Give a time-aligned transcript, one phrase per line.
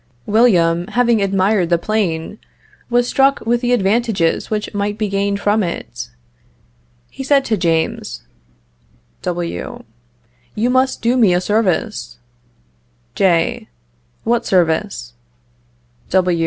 [0.25, 2.39] William having admired the plane,
[2.89, 6.09] was struck with the advantages which might be gained from it.
[7.11, 8.23] He said to James:
[9.21, 9.83] W.
[10.55, 12.17] You must do me a service.
[13.13, 13.69] J.
[14.23, 15.13] What service?